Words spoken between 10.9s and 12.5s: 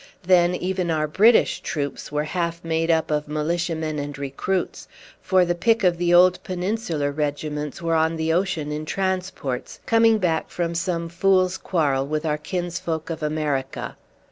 fool's quarrel with our